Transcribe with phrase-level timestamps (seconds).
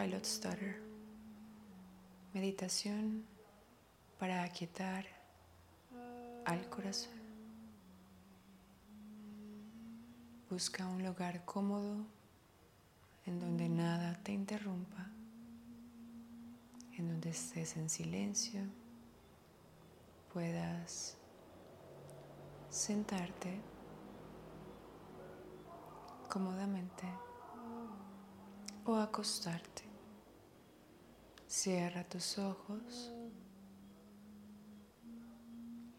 [0.00, 0.80] Pilot Stutter.
[2.32, 3.22] Meditación
[4.18, 5.04] para aquietar
[6.46, 7.20] al corazón.
[10.48, 12.06] Busca un lugar cómodo
[13.26, 15.10] en donde nada te interrumpa,
[16.96, 18.62] en donde estés en silencio,
[20.32, 21.18] puedas
[22.70, 23.60] sentarte
[26.30, 27.04] cómodamente
[28.86, 29.89] o acostarte.
[31.50, 33.10] Cierra tus ojos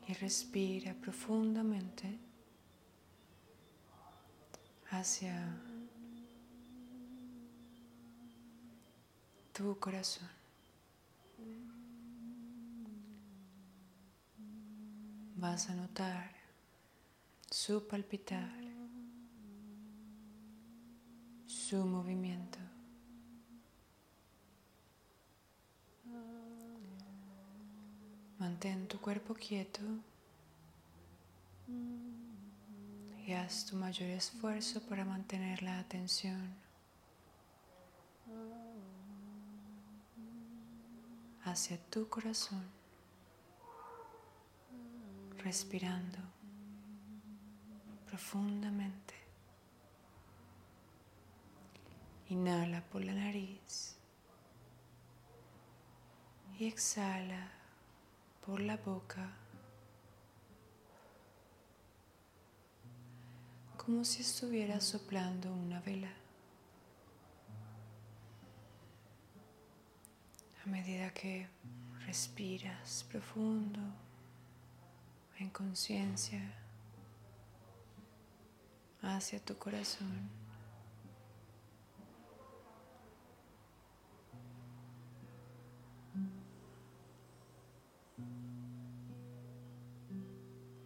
[0.08, 2.18] y respira profundamente
[4.92, 5.62] hacia
[9.52, 10.30] tu corazón.
[15.36, 16.32] Vas a notar
[17.50, 18.50] su palpitar
[21.46, 22.71] su movimiento.
[28.52, 29.80] Mantén tu cuerpo quieto
[33.26, 36.54] y haz tu mayor esfuerzo para mantener la atención
[41.46, 42.62] hacia tu corazón,
[45.38, 46.20] respirando
[48.06, 49.14] profundamente.
[52.28, 53.96] Inhala por la nariz
[56.60, 57.61] y exhala
[58.46, 59.30] por la boca
[63.78, 66.12] como si estuviera soplando una vela.
[70.64, 71.48] A medida que
[72.06, 73.80] respiras profundo,
[75.40, 76.54] en conciencia,
[79.02, 80.30] hacia tu corazón.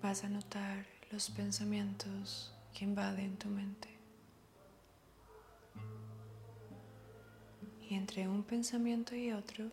[0.05, 3.89] Vas a notar los pensamientos que invaden tu mente.
[7.89, 9.66] Y entre un pensamiento y otro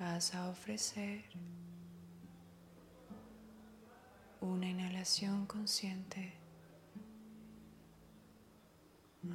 [0.00, 1.22] vas a ofrecer
[4.40, 6.32] una inhalación consciente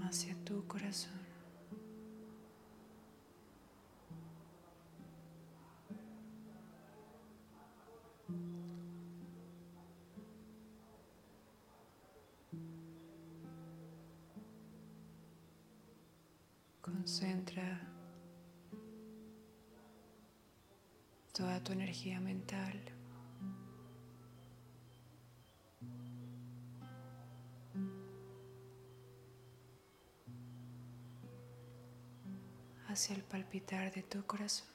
[0.03, 1.24] hacia tu corazón.
[16.85, 17.81] Concentra
[21.33, 22.79] toda tu energía mental
[32.87, 34.67] hacia el palpitar de tu corazón.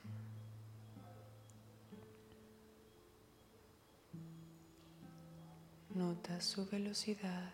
[5.94, 7.52] Nota su velocidad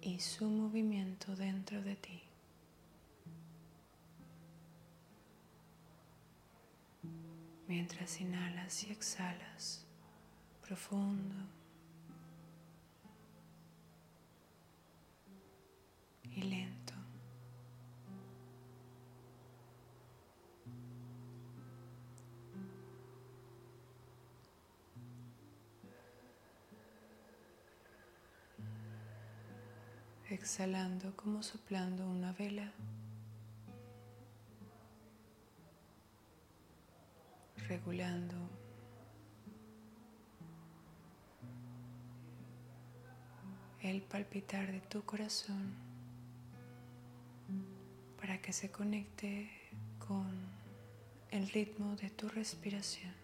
[0.00, 2.25] y su movimiento dentro de ti.
[7.68, 9.84] Mientras inhalas y exhalas
[10.66, 11.34] profundo
[16.24, 16.92] y lento.
[30.28, 32.72] Exhalando como soplando una vela.
[43.80, 45.72] El palpitar de tu corazón
[48.20, 49.48] para que se conecte
[50.00, 50.26] con
[51.30, 53.14] el ritmo de tu respiración.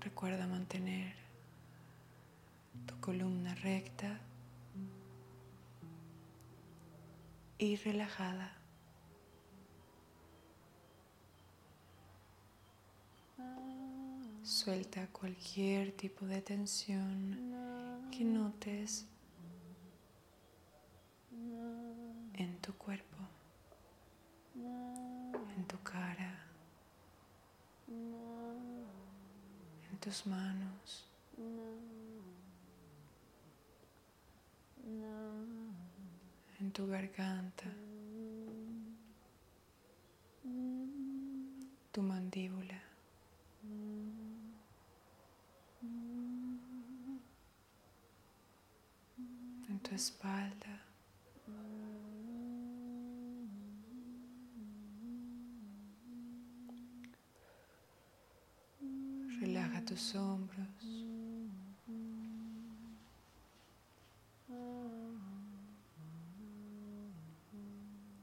[0.00, 1.14] Recuerda mantener
[2.86, 4.18] tu columna recta
[7.62, 8.52] y relajada.
[14.42, 17.38] Suelta cualquier tipo de tensión
[18.10, 19.06] que notes
[22.34, 23.16] en tu cuerpo,
[25.56, 26.44] en tu cara,
[29.88, 31.06] en tus manos
[36.72, 37.66] tu garganta,
[41.92, 42.80] tu mandíbula.
[49.68, 50.80] En tu espalda.
[59.40, 60.68] Relaja tus hombros.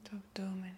[0.04, 0.76] Tu abdomen.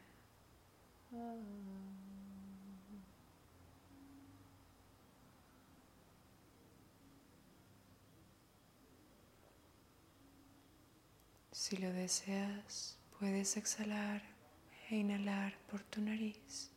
[11.72, 14.20] Si lo deseas, puedes exhalar
[14.90, 16.70] e inhalar por tu nariz.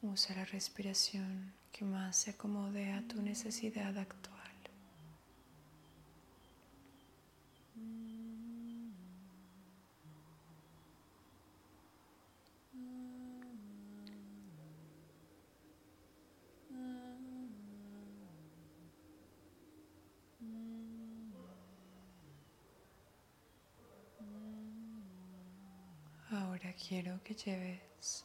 [0.00, 4.32] Usa la respiración que más se acomode a tu necesidad actual.
[26.32, 28.24] Ahora quiero que lleves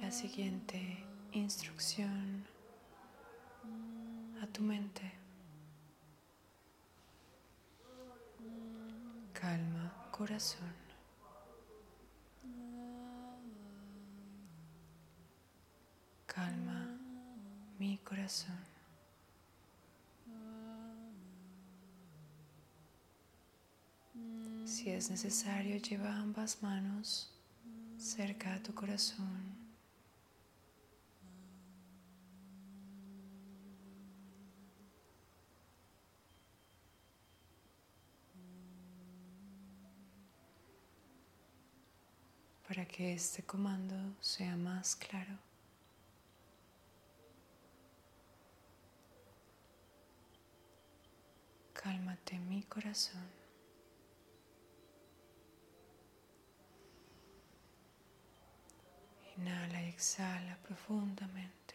[0.00, 2.46] la siguiente instrucción
[4.40, 5.12] a tu mente.
[9.32, 10.74] Calma, corazón.
[16.26, 16.98] Calma
[17.78, 18.69] mi corazón.
[24.66, 27.32] Si es necesario, lleva ambas manos
[27.98, 29.60] cerca a tu corazón.
[42.70, 45.36] para que este comando sea más claro.
[51.72, 53.26] Cálmate mi corazón.
[59.40, 61.74] Inhala y exhala profundamente.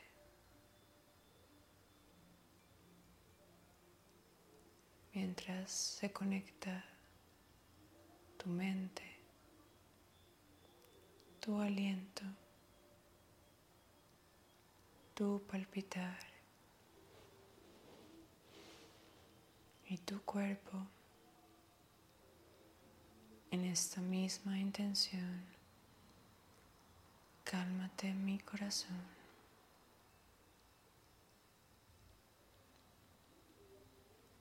[5.14, 6.86] Mientras se conecta
[8.38, 9.02] tu mente,
[11.40, 12.22] tu aliento,
[15.16, 16.20] tu palpitar
[19.88, 20.86] y tu cuerpo
[23.50, 25.55] en esta misma intención.
[27.46, 28.98] Cálmate mi corazón.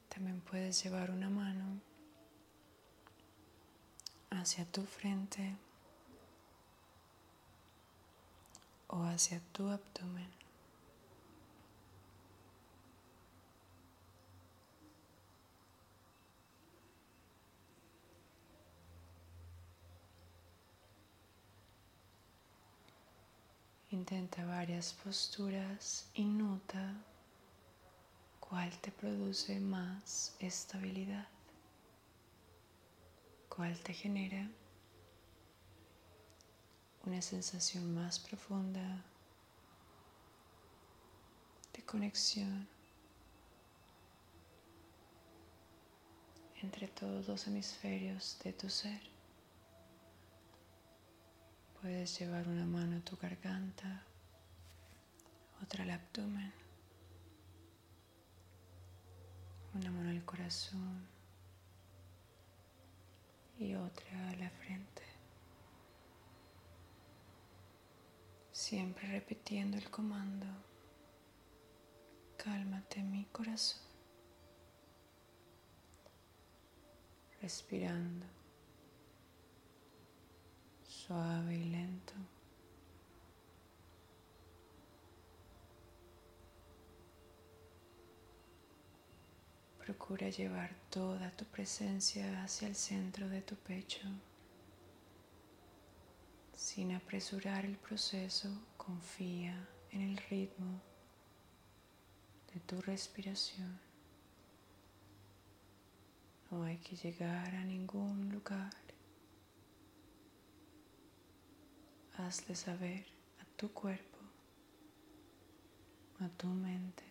[0.09, 1.81] También puedes llevar una mano
[4.31, 5.55] hacia tu frente
[8.89, 10.44] o hacia tu abdomen.
[23.95, 26.97] Intenta varias posturas y nota
[28.41, 31.29] cuál te produce más estabilidad,
[33.49, 34.51] cuál te genera
[37.05, 39.05] una sensación más profunda
[41.73, 42.67] de conexión
[46.63, 49.14] entre todos los hemisferios de tu ser.
[51.85, 54.07] Puedes llevar una mano a tu garganta,
[55.63, 56.51] otra al abdomen,
[59.75, 61.07] una mano al corazón
[63.59, 65.03] y otra a la frente.
[68.51, 70.47] Siempre repitiendo el comando,
[72.39, 73.83] cálmate mi corazón,
[77.43, 78.44] respirando
[81.07, 82.15] suave y lento.
[89.85, 94.01] Procura llevar toda tu presencia hacia el centro de tu pecho.
[96.57, 100.81] Sin apresurar el proceso, confía en el ritmo
[102.55, 103.79] de tu respiración.
[106.51, 108.84] No hay que llegar a ningún lugar.
[112.19, 113.07] Hazle saber
[113.41, 114.19] a tu cuerpo,
[116.21, 117.05] a tu mente,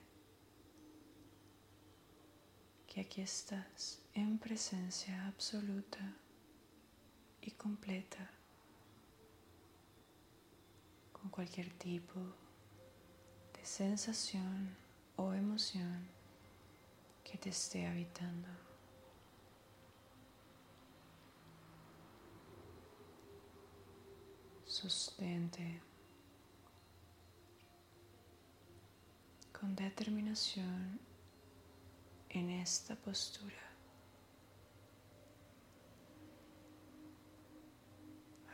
[2.88, 6.16] que aquí estás en presencia absoluta
[7.42, 8.30] y completa
[11.12, 12.20] con cualquier tipo
[13.54, 14.76] de sensación
[15.16, 16.08] o emoción
[17.24, 18.73] que te esté habitando.
[24.84, 25.80] Sustente
[29.58, 31.00] con determinación
[32.28, 33.56] en esta postura.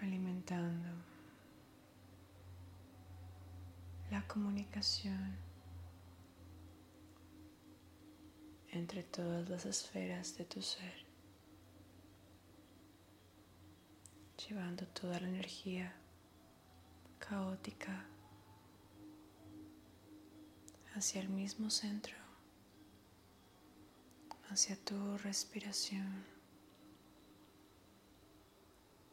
[0.02, 0.88] alimentando
[4.12, 5.36] la comunicación
[8.68, 11.06] entre todas las esferas de tu ser,
[14.48, 15.96] llevando toda la energía
[17.30, 18.06] caótica
[20.96, 22.16] hacia el mismo centro,
[24.50, 26.26] hacia tu respiración,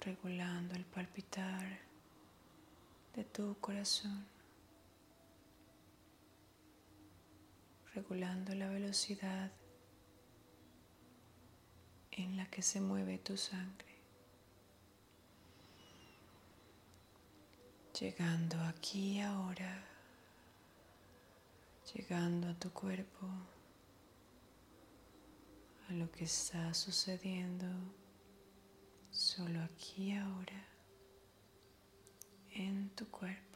[0.01, 1.79] regulando el palpitar
[3.15, 4.35] de tu corazón.
[7.95, 9.51] regulando la velocidad
[12.11, 13.86] en la que se mueve tu sangre.
[17.99, 19.83] Llegando aquí ahora,
[21.95, 23.27] llegando a tu cuerpo,
[25.89, 27.67] a lo que está sucediendo
[29.11, 30.67] solo aquí ahora
[32.51, 33.47] en tu cuerpo.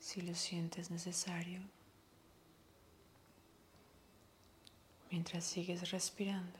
[0.00, 1.60] si lo sientes necesario,
[5.10, 6.58] mientras sigues respirando.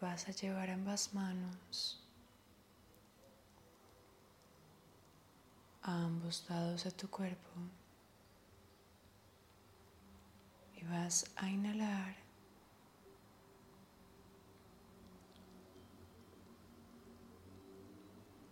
[0.00, 2.02] Vas a llevar ambas manos
[5.82, 7.50] a ambos lados de tu cuerpo
[10.74, 12.16] y vas a inhalar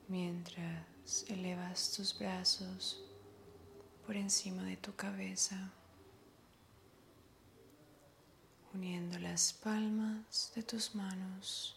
[0.08, 3.02] mientras elevas tus brazos
[4.06, 5.70] por encima de tu cabeza,
[8.78, 11.76] uniendo las palmas de tus manos.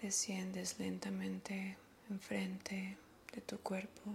[0.00, 1.76] Desciendes lentamente
[2.08, 2.96] enfrente
[3.32, 4.12] de tu cuerpo,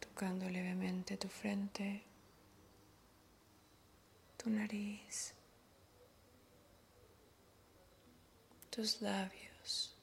[0.00, 2.02] tocando levemente tu frente,
[4.36, 5.32] tu nariz
[8.70, 9.99] tus labios.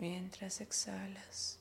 [0.00, 1.58] Mientras exhalas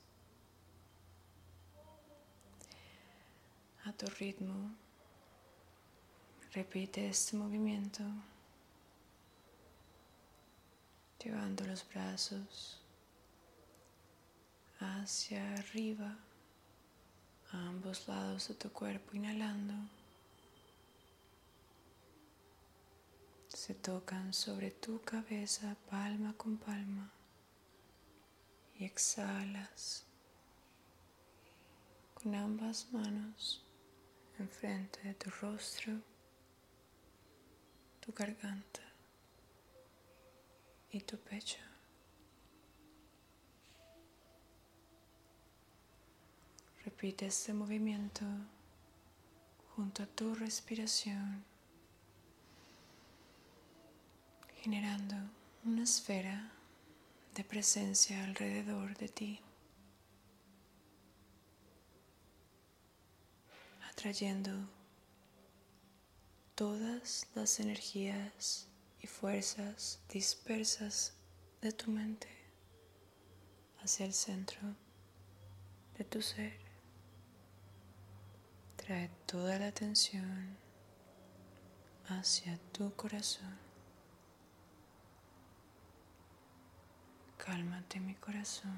[3.83, 4.71] a tu ritmo,
[6.53, 8.01] repite este movimiento
[11.21, 12.79] llevando los brazos
[14.79, 16.17] hacia arriba
[17.51, 19.73] a ambos lados de tu cuerpo, inhalando.
[23.49, 27.11] se tocan sobre tu cabeza palma con palma
[28.79, 30.05] y exhalas
[32.13, 33.63] con ambas manos
[34.39, 35.93] enfrente de tu rostro,
[37.99, 38.81] tu garganta
[40.91, 41.59] y tu pecho.
[46.85, 48.25] Repite este movimiento
[49.75, 51.43] junto a tu respiración
[54.61, 55.15] generando
[55.65, 56.58] una esfera
[57.43, 59.41] presencia alrededor de ti,
[63.89, 64.51] atrayendo
[66.55, 68.67] todas las energías
[69.01, 71.13] y fuerzas dispersas
[71.61, 72.27] de tu mente
[73.81, 74.59] hacia el centro
[75.97, 76.57] de tu ser.
[78.75, 80.57] Trae toda la atención
[82.07, 83.68] hacia tu corazón.
[87.49, 88.77] Cálmate mi corazón.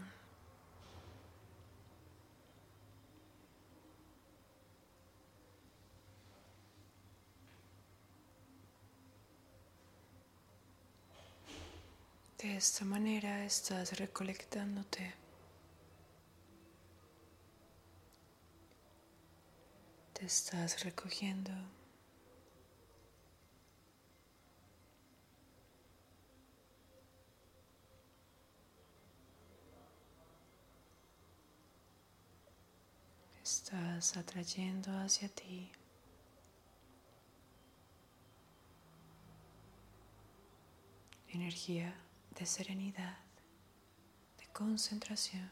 [12.38, 15.16] De esta manera estás recolectándote.
[20.14, 21.52] Te estás recogiendo.
[33.54, 35.70] Estás atrayendo hacia ti
[41.28, 41.94] energía
[42.40, 43.18] de serenidad,
[44.40, 45.52] de concentración.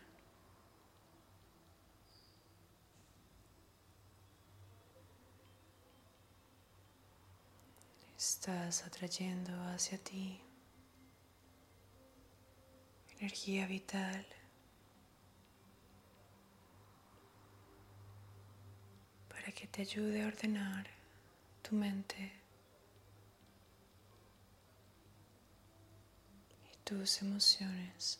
[8.18, 10.40] Estás atrayendo hacia ti
[13.18, 14.26] energía vital.
[19.52, 20.88] Que te ayude a ordenar
[21.62, 22.32] tu mente
[26.72, 28.20] y tus emociones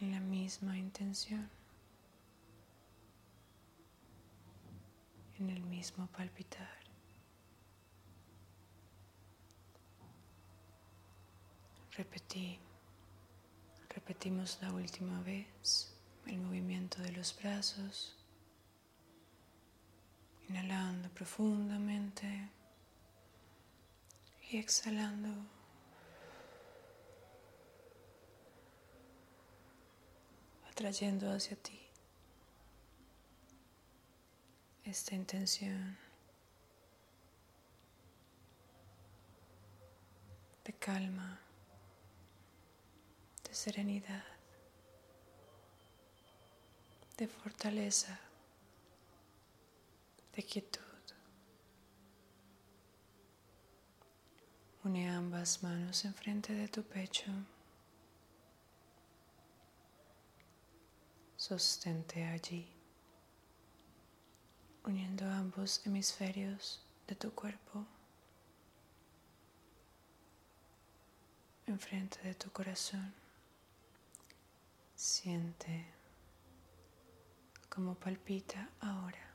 [0.00, 1.48] en la misma intención,
[5.38, 6.82] en el mismo palpitar.
[11.92, 12.58] Repetí,
[13.90, 15.94] repetimos la última vez
[16.26, 18.16] el movimiento de los brazos,
[20.52, 22.26] inhalando profundamente
[24.50, 25.30] y exhalando.
[30.70, 31.78] atrayendo hacia ti
[34.84, 35.98] esta intención
[40.64, 41.38] de calma
[43.44, 44.24] de serenidad,
[47.18, 48.18] de fortaleza,
[50.34, 50.80] de quietud.
[54.84, 57.30] Une ambas manos enfrente de tu pecho.
[61.36, 62.66] Sostente allí,
[64.84, 67.86] uniendo ambos hemisferios de tu cuerpo.
[71.66, 73.12] enfrente de tu corazón.
[74.94, 75.86] Siente
[77.68, 79.31] cómo palpita ahora.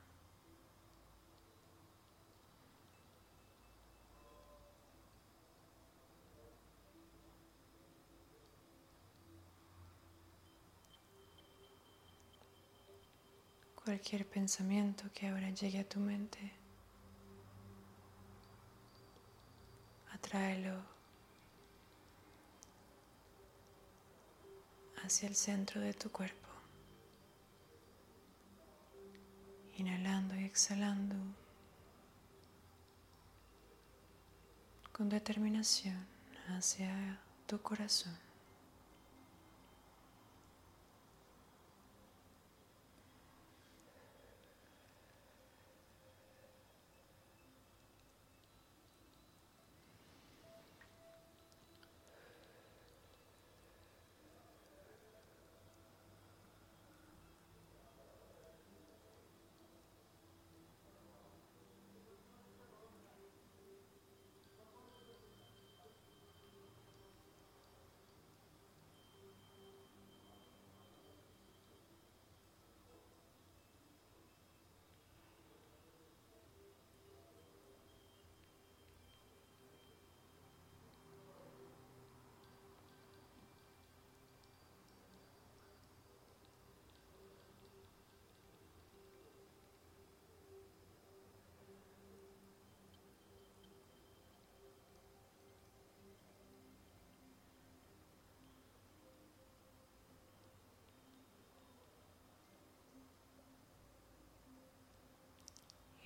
[13.88, 16.52] Cualquier pensamiento que ahora llegue a tu mente,
[20.12, 20.78] atráelo
[25.02, 26.50] hacia el centro de tu cuerpo.
[29.78, 31.16] Inhalando y exhalando
[34.92, 36.06] con determinación
[36.50, 38.27] hacia tu corazón.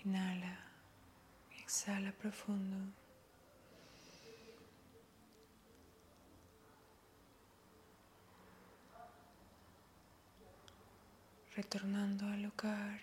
[0.03, 0.57] Inhala,
[1.59, 2.77] exhala profundo.
[11.55, 12.99] Retornando al lugar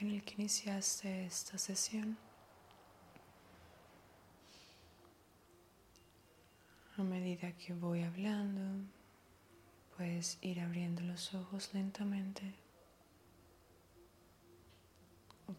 [0.00, 2.16] en el que iniciaste esta sesión.
[6.96, 8.86] A medida que voy hablando,
[9.96, 12.63] puedes ir abriendo los ojos lentamente.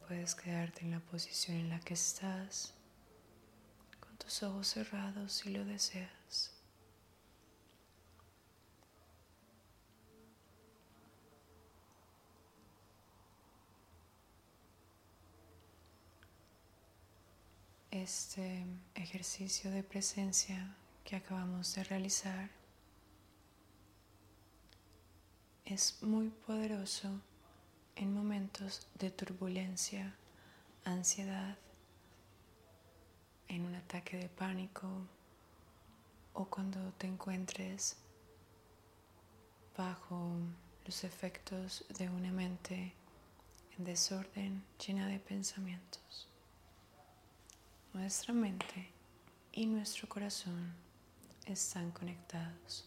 [0.08, 2.74] Puedes quedarte en la posición en la que estás,
[4.00, 6.52] con tus ojos cerrados si lo deseas.
[17.90, 22.50] Este ejercicio de presencia que acabamos de realizar
[25.66, 27.22] es muy poderoso
[27.96, 30.14] en momentos de turbulencia,
[30.84, 31.58] ansiedad,
[33.48, 34.88] en un ataque de pánico
[36.34, 37.98] o cuando te encuentres
[39.78, 40.32] bajo
[40.86, 42.94] los efectos de una mente
[43.78, 46.28] en desorden llena de pensamientos.
[47.94, 48.92] nuestra mente
[49.54, 50.74] y nuestro corazón
[51.46, 52.86] están conectados.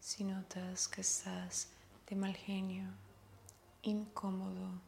[0.00, 1.68] Si notas que estás
[2.08, 2.86] de mal genio,
[3.84, 4.80] incómodo,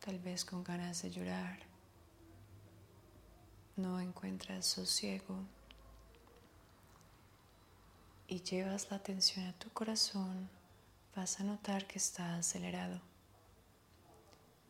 [0.00, 1.58] tal vez con ganas de llorar,
[3.76, 5.36] no encuentras sosiego
[8.28, 10.48] y llevas la atención a tu corazón,
[11.14, 13.00] vas a notar que está acelerado.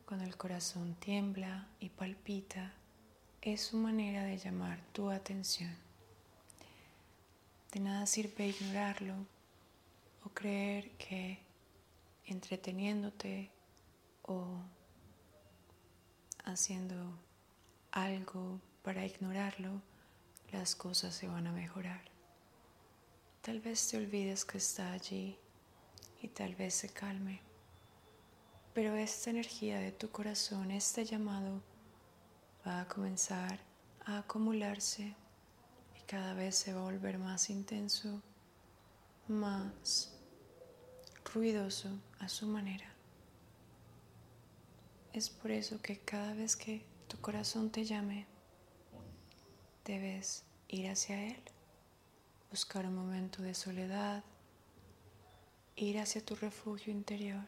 [0.05, 2.73] Cuando el corazón tiembla y palpita,
[3.41, 5.75] es su manera de llamar tu atención.
[7.71, 9.15] De nada sirve ignorarlo
[10.25, 11.42] o creer que
[12.33, 13.51] entreteniéndote
[14.23, 14.59] o
[16.45, 17.19] haciendo
[17.93, 19.81] algo para ignorarlo,
[20.51, 22.03] las cosas se van a mejorar.
[23.43, 25.39] Tal vez te olvides que está allí
[26.21, 27.41] y tal vez se calme.
[28.75, 31.63] Pero esta energía de tu corazón, este llamado,
[32.67, 33.61] va a comenzar
[34.05, 35.15] a acumularse
[35.99, 38.23] y cada vez se va a volver más intenso,
[39.29, 40.12] más
[41.33, 42.93] ruidoso a su manera.
[45.13, 48.27] Es por eso que cada vez que tu corazón te llame,
[49.85, 51.43] debes ir hacia él
[52.53, 54.23] buscar un momento de soledad,
[55.75, 57.47] ir hacia tu refugio interior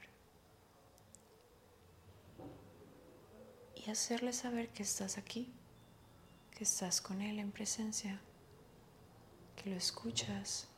[3.77, 5.53] y hacerle saber que estás aquí,
[6.53, 8.19] que estás con Él en presencia,
[9.57, 10.69] que lo escuchas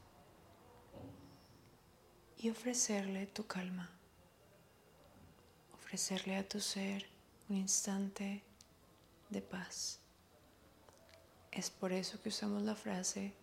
[2.38, 3.90] y ofrecerle tu calma,
[5.74, 7.06] ofrecerle a tu ser
[7.48, 8.42] un instante
[9.30, 10.00] de paz.
[11.50, 13.34] Es por eso que usamos la frase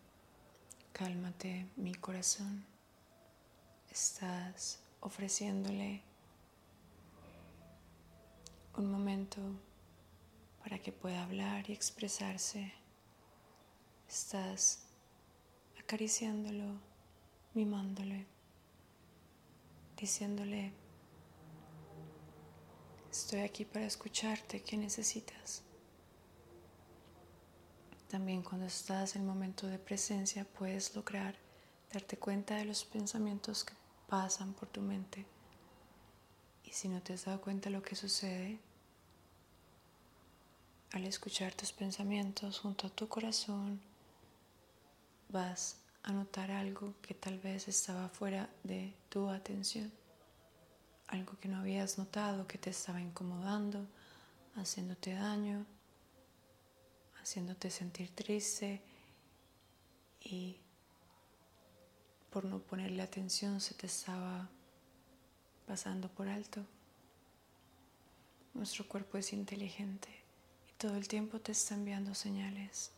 [0.93, 2.63] Cálmate mi corazón.
[3.89, 6.03] Estás ofreciéndole
[8.77, 9.41] un momento
[10.61, 12.71] para que pueda hablar y expresarse.
[14.07, 14.83] Estás
[15.79, 16.79] acariciándolo,
[17.55, 18.27] mimándole,
[20.03, 20.73] diciéndole,
[23.09, 25.63] estoy aquí para escucharte, ¿qué necesitas?
[28.09, 31.37] También cuando estás en el momento de presencia puedes lograr
[31.93, 33.75] darte cuenta de los pensamientos que
[34.09, 35.25] pasan por tu mente.
[36.65, 38.59] Y si no te has dado cuenta de lo que sucede,
[40.91, 43.79] al escuchar tus pensamientos junto a tu corazón,
[45.29, 49.91] vas a notar algo que tal vez estaba fuera de tu atención,
[51.07, 53.87] algo que no habías notado, que te estaba incomodando,
[54.55, 55.65] haciéndote daño
[57.23, 58.81] haciéndote sentir triste
[60.19, 60.57] y
[62.29, 64.49] por no ponerle atención se te estaba
[65.65, 66.65] pasando por alto.
[68.53, 70.09] Nuestro cuerpo es inteligente
[70.69, 72.91] y todo el tiempo te está enviando señales.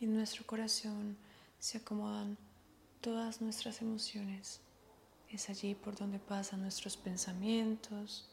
[0.00, 1.16] Y nuestro corazón
[1.58, 2.38] se acomodan
[3.00, 4.60] todas nuestras emociones.
[5.30, 8.28] Es allí por donde pasan nuestros pensamientos,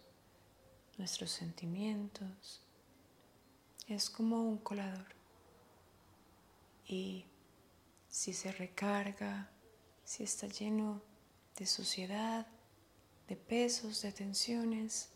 [0.98, 2.62] nuestros sentimientos,
[3.88, 5.08] es como un colador.
[6.88, 7.26] Y
[8.10, 9.50] si se recarga,
[10.04, 11.02] si está lleno
[11.58, 12.48] de suciedad,
[13.28, 15.10] de pesos, de tensiones,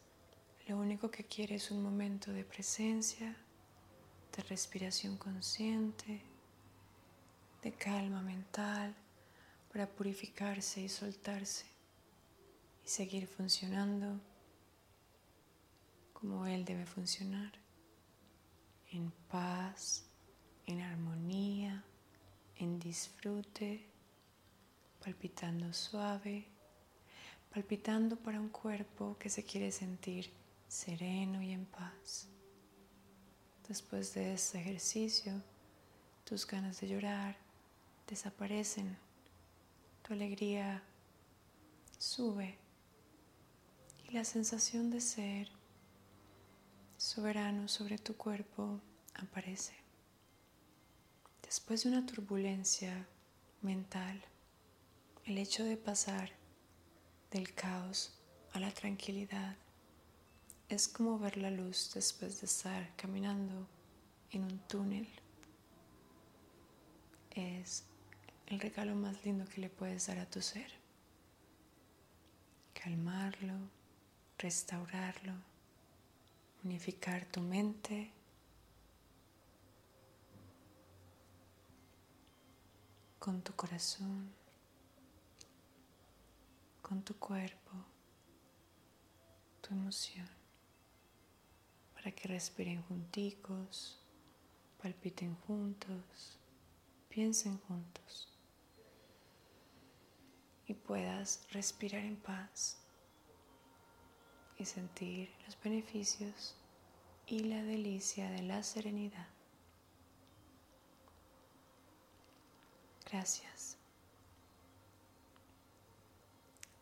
[0.68, 3.36] lo único que quiere es un momento de presencia,
[4.36, 6.22] de respiración consciente,
[7.62, 8.96] de calma mental
[9.72, 11.66] para purificarse y soltarse
[12.86, 14.20] y seguir funcionando
[16.14, 17.54] como Él debe funcionar
[18.92, 20.04] en paz,
[20.66, 21.84] en armonía,
[22.58, 23.86] en disfrute,
[25.04, 26.46] palpitando suave,
[27.54, 30.32] palpitando para un cuerpo que se quiere sentir
[30.68, 32.28] sereno y en paz.
[33.68, 35.42] Después de este ejercicio,
[36.26, 37.49] tus ganas de llorar
[38.10, 38.98] desaparecen,
[40.02, 40.82] tu alegría
[42.00, 42.58] sube
[44.08, 45.50] y la sensación de ser
[46.98, 48.82] soberano sobre tu cuerpo
[49.14, 49.76] aparece.
[51.44, 53.08] Después de una turbulencia
[53.62, 54.24] mental,
[55.26, 56.32] el hecho de pasar
[57.30, 58.20] del caos
[58.54, 59.56] a la tranquilidad
[60.68, 63.68] es como ver la luz después de estar caminando
[64.32, 65.08] en un túnel.
[67.32, 67.84] Es
[68.50, 70.72] el regalo más lindo que le puedes dar a tu ser.
[72.74, 73.54] Calmarlo,
[74.38, 75.34] restaurarlo
[76.64, 78.12] unificar tu mente.
[83.20, 84.30] Con tu corazón,
[86.82, 87.72] con tu cuerpo,
[89.62, 90.28] tu emoción,
[91.94, 94.00] para que respiren junticos,
[94.82, 96.40] palpiten juntos,
[97.10, 98.39] piensen juntos
[100.70, 102.78] y puedas respirar en paz
[104.58, 106.56] y sentir los beneficios
[107.26, 109.28] y la delicia de la serenidad.
[113.12, 113.78] Gracias.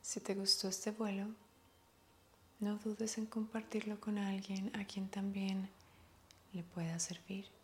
[0.01, 1.27] Si te gustó este vuelo,
[2.59, 5.69] no dudes en compartirlo con alguien a quien también
[6.51, 7.56] le pueda servir.